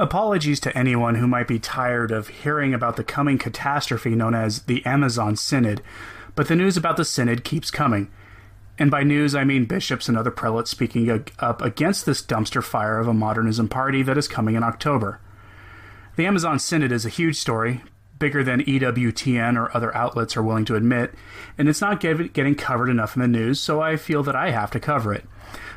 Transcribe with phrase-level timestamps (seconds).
[0.00, 4.62] Apologies to anyone who might be tired of hearing about the coming catastrophe known as
[4.62, 5.82] the Amazon Synod,
[6.36, 8.08] but the news about the Synod keeps coming.
[8.78, 13.00] And by news, I mean bishops and other prelates speaking up against this dumpster fire
[13.00, 15.20] of a modernism party that is coming in October.
[16.14, 17.82] The Amazon Synod is a huge story,
[18.20, 21.12] bigger than EWTN or other outlets are willing to admit,
[21.56, 24.70] and it's not getting covered enough in the news, so I feel that I have
[24.72, 25.24] to cover it.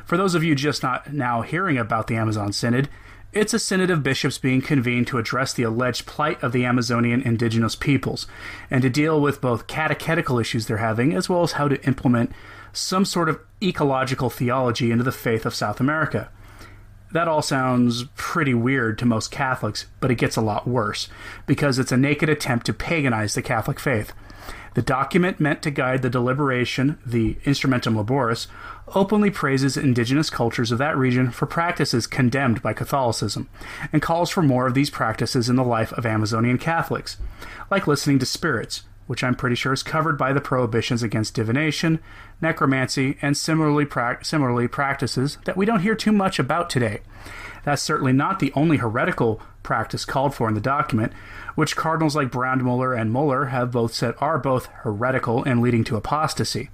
[0.04, 2.88] For those of you just not now hearing about the Amazon Synod,
[3.32, 7.22] it's a synod of bishops being convened to address the alleged plight of the Amazonian
[7.22, 8.26] indigenous peoples
[8.70, 12.32] and to deal with both catechetical issues they're having as well as how to implement
[12.72, 16.30] some sort of ecological theology into the faith of South America.
[17.12, 21.08] That all sounds pretty weird to most Catholics, but it gets a lot worse
[21.46, 24.12] because it's a naked attempt to paganize the Catholic faith.
[24.74, 28.46] The document meant to guide the deliberation, the Instrumentum Laboris,
[28.94, 33.48] openly praises indigenous cultures of that region for practices condemned by Catholicism,
[33.92, 37.16] and calls for more of these practices in the life of Amazonian Catholics,
[37.70, 42.00] like listening to spirits, which I'm pretty sure is covered by the prohibitions against divination,
[42.40, 47.00] necromancy, and similarly, pra- similarly practices that we don't hear too much about today.
[47.64, 51.12] That's certainly not the only heretical practice called for in the document,
[51.54, 55.96] which cardinals like Brandmüller and Muller have both said are both heretical and leading to
[55.96, 56.70] apostasy.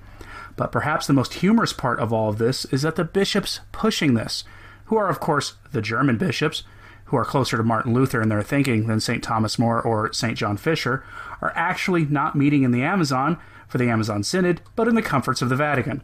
[0.59, 4.15] But perhaps the most humorous part of all of this is that the bishops pushing
[4.15, 4.43] this,
[4.87, 6.65] who are, of course, the German bishops,
[7.07, 9.23] who are closer to Martin Luther in their thinking than St.
[9.23, 10.37] Thomas More or St.
[10.37, 11.05] John Fisher,
[11.41, 13.39] are actually not meeting in the Amazon
[13.69, 16.03] for the Amazon Synod, but in the comforts of the Vatican.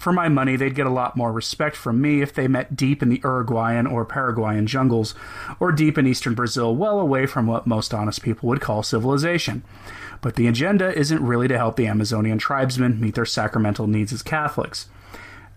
[0.00, 3.02] For my money, they'd get a lot more respect from me if they met deep
[3.02, 5.14] in the Uruguayan or Paraguayan jungles,
[5.60, 9.62] or deep in eastern Brazil, well away from what most honest people would call civilization.
[10.22, 14.22] But the agenda isn't really to help the Amazonian tribesmen meet their sacramental needs as
[14.22, 14.88] Catholics.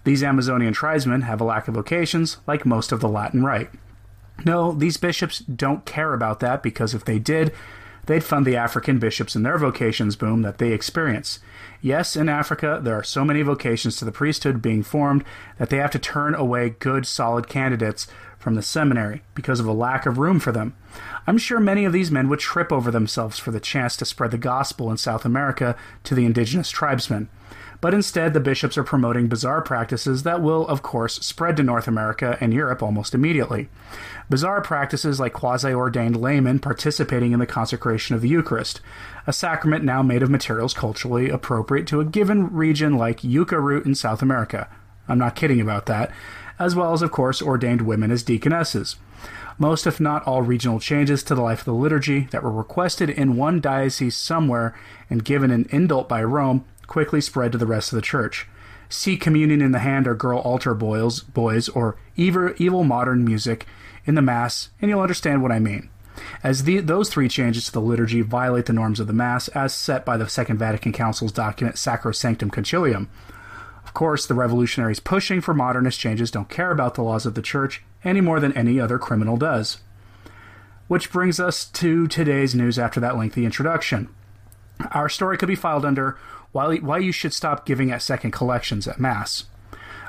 [0.03, 3.69] These Amazonian tribesmen have a lack of vocations, like most of the Latin Rite.
[4.43, 7.53] No, these bishops don't care about that because if they did,
[8.06, 11.40] they'd fund the African bishops in their vocations boom that they experience.
[11.81, 15.24] Yes, in Africa, there are so many vocations to the priesthood being formed
[15.58, 18.08] that they have to turn away good, solid candidates
[18.40, 20.75] from the seminary because of a lack of room for them.
[21.25, 24.31] I'm sure many of these men would trip over themselves for the chance to spread
[24.31, 27.30] the gospel in South America to the indigenous tribesmen
[27.83, 31.85] but instead the bishops are promoting bizarre practices that will, of course, spread to North
[31.85, 33.67] America and Europe almost immediately.
[34.29, 38.79] Bizarre practices like quasi ordained laymen participating in the consecration of the Eucharist,
[39.27, 43.85] a sacrament now made of materials culturally appropriate to a given region like Yucca root
[43.85, 44.69] in South America.
[45.09, 46.09] I'm not kidding about that,
[46.57, 48.95] as well as, of course, ordained women as deaconesses
[49.57, 53.09] most, if not all, regional changes to the life of the liturgy that were requested
[53.09, 54.77] in one diocese somewhere
[55.09, 58.47] and given an indult by Rome quickly spread to the rest of the church.
[58.89, 63.66] See communion in the hand or girl altar boys, boys or evil, evil modern music
[64.05, 65.89] in the Mass, and you'll understand what I mean.
[66.43, 69.73] As the, those three changes to the liturgy violate the norms of the Mass as
[69.73, 73.07] set by the Second Vatican Council's document Sacrosanctum Concilium.
[73.83, 77.41] Of course, the revolutionaries pushing for modernist changes don't care about the laws of the
[77.41, 79.79] Church any more than any other criminal does.
[80.88, 84.09] Which brings us to today's news after that lengthy introduction.
[84.91, 86.17] Our story could be filed under
[86.53, 89.46] why, why you should stop giving at second collections at Mass.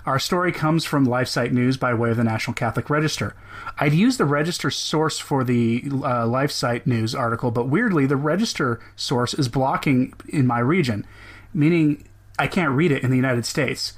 [0.06, 3.34] Our story comes from LifeSite News by way of the National Catholic Register.
[3.78, 8.80] I'd use the Register source for the uh, LifeSite News article, but weirdly, the Register
[8.96, 11.06] source is blocking in my region,
[11.54, 12.06] meaning
[12.38, 13.94] I can't read it in the United States.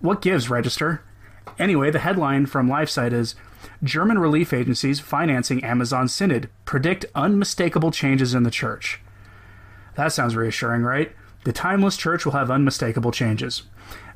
[0.00, 1.02] What gives, Register?
[1.58, 3.34] Anyway, the headline from LifeSite is
[3.82, 9.00] German relief agencies financing Amazon Synod predict unmistakable changes in the church.
[9.96, 11.12] That sounds reassuring, right?
[11.44, 13.62] The timeless church will have unmistakable changes.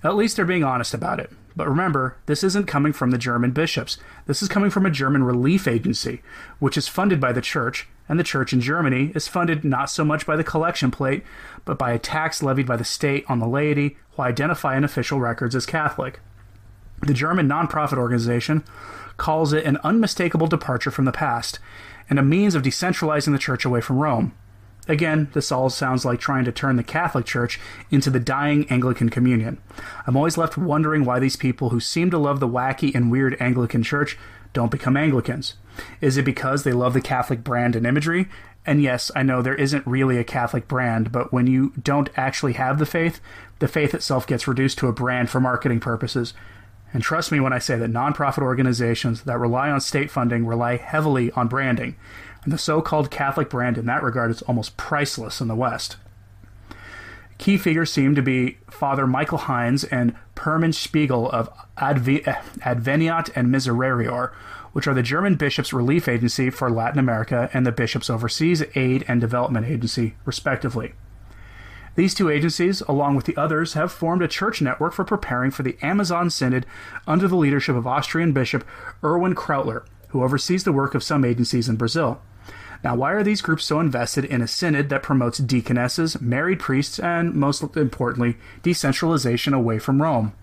[0.03, 1.31] At least they're being honest about it.
[1.57, 3.97] But remember, this isn't coming from the German bishops.
[4.27, 6.21] This is coming from a German relief agency,
[6.59, 10.05] which is funded by the church, and the church in Germany is funded not so
[10.05, 11.25] much by the collection plate,
[11.65, 15.21] but by a tax levied by the state on the laity who identify in official
[15.21, 16.21] records as Catholic.
[17.03, 18.65] The German nonprofit organization
[19.17, 21.59] calls it an unmistakable departure from the past
[22.11, 24.35] and a means of decentralizing the church away from Rome.
[24.87, 27.59] Again, this all sounds like trying to turn the Catholic Church
[27.91, 29.59] into the dying Anglican Communion.
[30.07, 33.37] I'm always left wondering why these people who seem to love the wacky and weird
[33.41, 34.19] Anglican Church
[34.53, 35.55] don't become Anglicans.
[36.01, 38.29] Is it because they love the Catholic brand and imagery?
[38.67, 42.55] And yes, I know there isn't really a Catholic brand, but when you don't actually
[42.55, 43.21] have the faith,
[43.59, 46.35] the faith itself gets reduced to a brand for marketing purposes.
[46.93, 50.77] And trust me when I say that nonprofit organizations that rely on state funding rely
[50.77, 51.97] heavily on branding.
[52.45, 55.97] And the so called Catholic brand in that regard is almost priceless in the West.
[57.39, 60.15] Key figures seem to be Father Michael Heinz and
[60.45, 61.49] Hermann Spiegel of
[61.79, 64.31] Adve- eh, Adveniat and Misereor,
[64.73, 69.07] which are the German Bishops' Relief Agency for Latin America and the Bishops' Overseas Aid
[69.09, 70.93] and Development Agency, respectively.
[71.95, 75.63] These two agencies, along with the others, have formed a church network for preparing for
[75.63, 76.67] the Amazon Synod
[77.07, 78.67] under the leadership of Austrian Bishop
[79.03, 82.21] Erwin Krautler, who oversees the work of some agencies in Brazil.
[82.85, 87.01] Now, why are these groups so invested in a synod that promotes deaconesses, married priests,
[87.01, 90.35] and most importantly, decentralization away from Rome?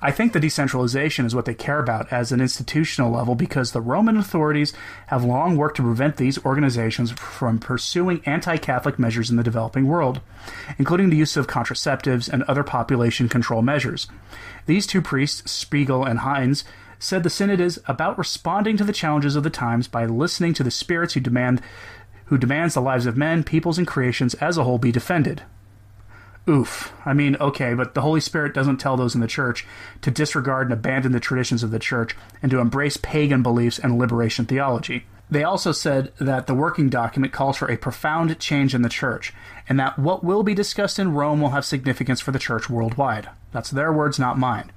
[0.00, 3.80] I think the decentralization is what they care about as an institutional level because the
[3.80, 4.72] Roman authorities
[5.06, 9.86] have long worked to prevent these organizations from pursuing anti Catholic measures in the developing
[9.86, 10.20] world,
[10.78, 14.06] including the use of contraceptives and other population control measures.
[14.66, 16.64] These two priests, Spiegel and Heinz,
[16.98, 20.62] said the synod is about responding to the challenges of the times by listening to
[20.62, 21.60] the spirits who demand
[22.26, 25.42] who demands the lives of men, peoples, and creations as a whole be defended.
[26.48, 26.92] Oof.
[27.04, 29.66] I mean, okay, but the Holy Spirit doesn't tell those in the church
[30.02, 33.98] to disregard and abandon the traditions of the church and to embrace pagan beliefs and
[33.98, 35.04] liberation theology.
[35.30, 39.32] They also said that the working document calls for a profound change in the church,
[39.68, 43.30] and that what will be discussed in Rome will have significance for the church worldwide.
[43.50, 44.70] That's their words, not mine.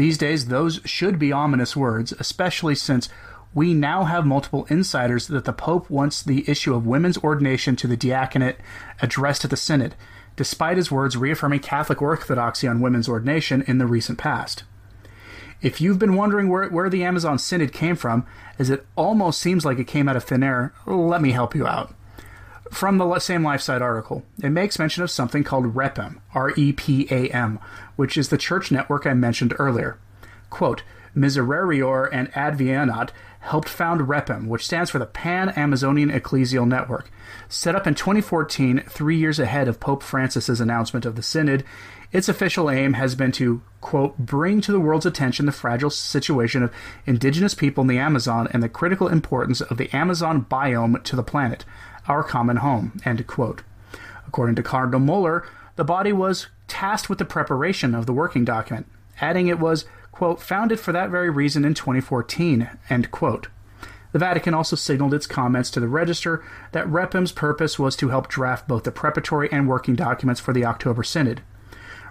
[0.00, 3.10] These days, those should be ominous words, especially since
[3.52, 7.86] we now have multiple insiders that the Pope wants the issue of women's ordination to
[7.86, 8.56] the diaconate
[9.02, 9.94] addressed at the Synod,
[10.36, 14.62] despite his words reaffirming Catholic orthodoxy on women's ordination in the recent past.
[15.60, 18.24] If you've been wondering where, where the Amazon Synod came from,
[18.58, 21.66] as it almost seems like it came out of thin air, let me help you
[21.66, 21.94] out.
[22.70, 27.06] From the same LifeSite article, it makes mention of something called REPAM, R E P
[27.10, 27.58] A M,
[27.96, 29.98] which is the church network I mentioned earlier.
[30.48, 30.82] Quote,
[31.14, 37.10] Misereor and Adveniat helped found REPAM, which stands for the Pan Amazonian Ecclesial Network.
[37.48, 41.64] Set up in 2014, three years ahead of Pope Francis's announcement of the Synod,
[42.12, 46.62] its official aim has been to, quote, bring to the world's attention the fragile situation
[46.62, 46.72] of
[47.06, 51.22] indigenous people in the Amazon and the critical importance of the Amazon biome to the
[51.22, 51.64] planet,
[52.06, 53.00] our common home.
[54.26, 55.44] According to Cardinal Muller,
[55.76, 58.86] the body was tasked with the preparation of the working document,
[59.20, 63.48] adding it was, quote, founded for that very reason in 2014, end quote.
[64.12, 68.28] The Vatican also signaled its comments to the Register that REPAM's purpose was to help
[68.28, 71.42] draft both the preparatory and working documents for the October Synod.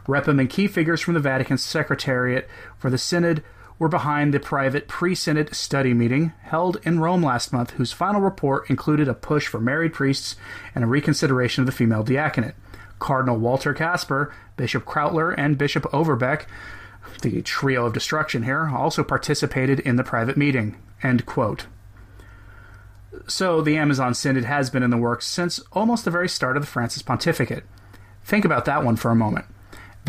[0.07, 2.47] REPAM and key figures from the Vatican Secretariat
[2.77, 3.43] for the Synod
[3.79, 8.21] were behind the private pre Synod study meeting held in Rome last month, whose final
[8.21, 10.35] report included a push for married priests
[10.75, 12.55] and a reconsideration of the female diaconate.
[12.99, 16.47] Cardinal Walter Kasper, Bishop Krautler, and Bishop Overbeck,
[17.21, 20.77] the trio of destruction here, also participated in the private meeting.
[21.01, 21.65] End quote.
[23.25, 26.63] So, the Amazon Synod has been in the works since almost the very start of
[26.63, 27.63] the Francis pontificate.
[28.23, 29.45] Think about that one for a moment.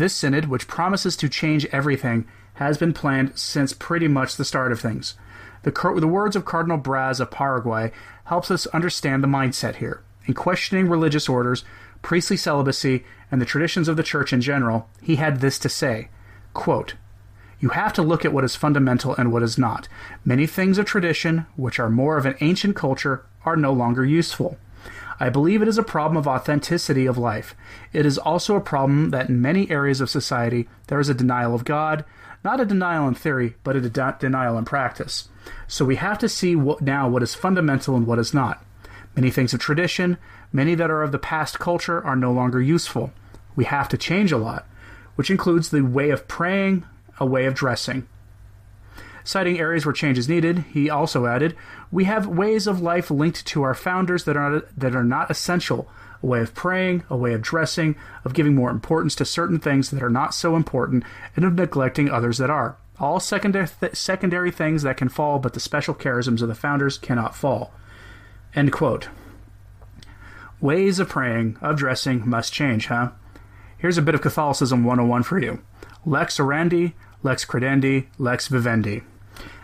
[0.01, 4.71] This synod, which promises to change everything, has been planned since pretty much the start
[4.71, 5.13] of things.
[5.61, 7.91] The, the words of Cardinal Braz of Paraguay
[8.23, 10.01] helps us understand the mindset here.
[10.25, 11.63] In questioning religious orders,
[12.01, 16.09] priestly celibacy, and the traditions of the church in general, he had this to say
[16.55, 16.95] quote,
[17.59, 19.87] You have to look at what is fundamental and what is not.
[20.25, 24.57] Many things of tradition, which are more of an ancient culture, are no longer useful.
[25.21, 27.53] I believe it is a problem of authenticity of life.
[27.93, 31.53] It is also a problem that in many areas of society there is a denial
[31.53, 32.03] of God,
[32.43, 35.29] not a denial in theory, but a de- denial in practice.
[35.67, 38.65] So we have to see what, now what is fundamental and what is not.
[39.15, 40.17] Many things of tradition,
[40.51, 43.13] many that are of the past culture, are no longer useful.
[43.55, 44.67] We have to change a lot,
[45.17, 46.83] which includes the way of praying,
[47.19, 48.07] a way of dressing.
[49.23, 51.55] Citing areas where change is needed, he also added,
[51.91, 55.89] We have ways of life linked to our founders that are, that are not essential
[56.23, 59.89] a way of praying, a way of dressing, of giving more importance to certain things
[59.91, 61.03] that are not so important,
[61.35, 62.77] and of neglecting others that are.
[62.99, 66.97] All secondary, th- secondary things that can fall, but the special charisms of the founders
[66.97, 67.73] cannot fall.
[68.53, 69.09] End quote.
[70.59, 73.11] Ways of praying, of dressing, must change, huh?
[73.77, 75.63] Here's a bit of Catholicism 101 for you.
[76.05, 79.01] Lex orandi, lex credendi, lex vivendi.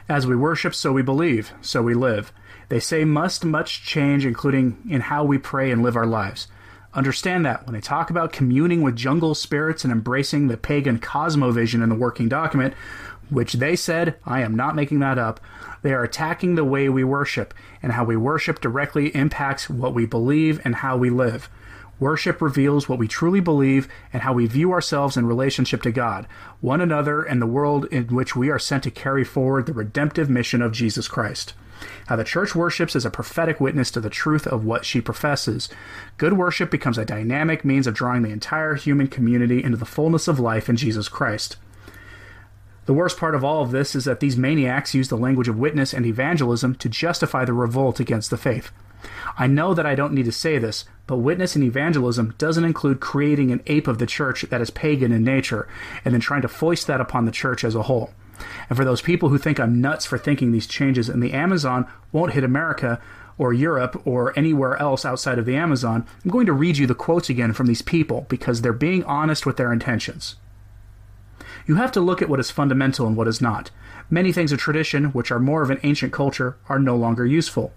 [0.09, 2.31] As we worship, so we believe, so we live.
[2.69, 6.47] They say must much change, including in how we pray and live our lives.
[6.93, 11.83] Understand that when they talk about communing with jungle spirits and embracing the pagan cosmovision
[11.83, 12.73] in the working document,
[13.29, 15.41] which they said, I am not making that up,
[15.81, 20.05] they are attacking the way we worship, and how we worship directly impacts what we
[20.05, 21.49] believe and how we live.
[21.99, 26.27] Worship reveals what we truly believe and how we view ourselves in relationship to God,
[26.61, 30.29] one another, and the world in which we are sent to carry forward the redemptive
[30.29, 31.53] mission of Jesus Christ.
[32.07, 35.69] How the church worships is a prophetic witness to the truth of what she professes.
[36.17, 40.27] Good worship becomes a dynamic means of drawing the entire human community into the fullness
[40.27, 41.57] of life in Jesus Christ.
[42.85, 45.59] The worst part of all of this is that these maniacs use the language of
[45.59, 48.71] witness and evangelism to justify the revolt against the faith.
[49.37, 52.99] I know that I don't need to say this, but witness and evangelism doesn't include
[52.99, 55.67] creating an ape of the church that is pagan in nature
[56.03, 58.11] and then trying to foist that upon the church as a whole.
[58.69, 61.87] And for those people who think I'm nuts for thinking these changes in the Amazon
[62.11, 63.01] won't hit America
[63.37, 66.95] or Europe or anywhere else outside of the Amazon, I'm going to read you the
[66.95, 70.35] quotes again from these people because they're being honest with their intentions.
[71.65, 73.71] You have to look at what is fundamental and what is not.
[74.09, 77.73] Many things of tradition, which are more of an ancient culture, are no longer useful.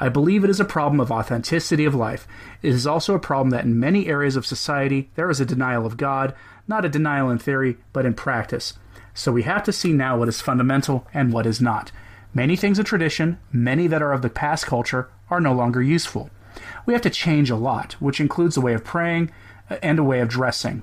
[0.00, 2.26] I believe it is a problem of authenticity of life.
[2.62, 5.86] It is also a problem that in many areas of society there is a denial
[5.86, 6.34] of God,
[6.68, 8.74] not a denial in theory, but in practice.
[9.14, 11.92] So we have to see now what is fundamental and what is not.
[12.34, 16.30] Many things of tradition, many that are of the past culture, are no longer useful.
[16.86, 19.30] We have to change a lot, which includes a way of praying
[19.70, 20.82] uh, and a way of dressing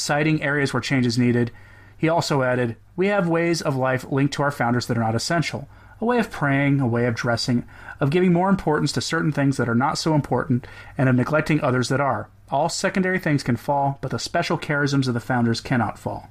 [0.00, 1.50] citing areas where change is needed.
[1.96, 5.14] He also added, We have ways of life linked to our founders that are not
[5.14, 5.68] essential.
[6.00, 7.64] A way of praying, a way of dressing,
[8.00, 10.66] of giving more importance to certain things that are not so important,
[10.96, 12.28] and of neglecting others that are.
[12.50, 16.30] All secondary things can fall, but the special charisms of the founders cannot fall.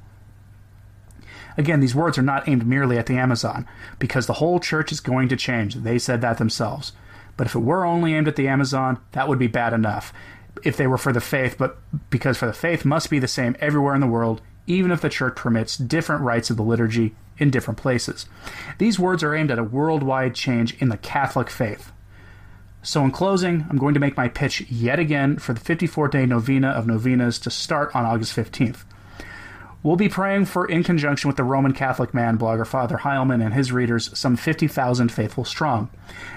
[1.58, 3.68] Again, these words are not aimed merely at the Amazon,
[4.00, 5.76] because the whole church is going to change.
[5.76, 6.94] They said that themselves.
[7.38, 10.12] But if it were only aimed at the Amazon, that would be bad enough
[10.64, 11.78] if they were for the faith, but
[12.10, 15.10] because for the faith must be the same everywhere in the world, even if the
[15.10, 18.28] church permits different rites of the liturgy in different places.
[18.78, 21.92] These words are aimed at a worldwide change in the Catholic faith.
[22.82, 26.26] So, in closing, I'm going to make my pitch yet again for the 54 day
[26.26, 28.86] novena of novenas to start on August 15th.
[29.82, 33.54] We'll be praying for, in conjunction with the Roman Catholic man blogger Father Heilman and
[33.54, 35.90] his readers, some 50,000 faithful strong.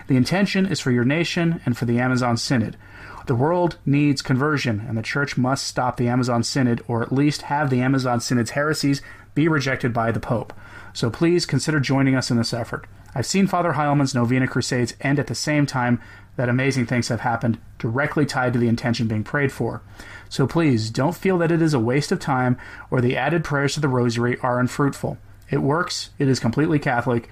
[0.06, 2.76] The intention is for your nation and for the Amazon Synod.
[3.26, 7.42] The world needs conversion, and the church must stop the Amazon Synod, or at least
[7.42, 9.00] have the Amazon Synod's heresies
[9.34, 10.52] be rejected by the Pope.
[10.92, 12.86] So please consider joining us in this effort.
[13.14, 16.00] I've seen Father Heilman's Novena Crusades end at the same time
[16.36, 19.82] that amazing things have happened, directly tied to the intention being prayed for.
[20.28, 22.56] So please don't feel that it is a waste of time
[22.90, 25.18] or the added prayers to the Rosary are unfruitful.
[25.50, 27.28] It works, it is completely Catholic,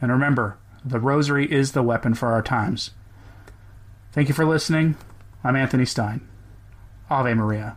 [0.00, 2.90] and remember, the Rosary is the weapon for our times.
[4.12, 4.96] Thank you for listening.
[5.44, 6.20] I'm Anthony Stein.
[7.10, 7.76] Ave Maria.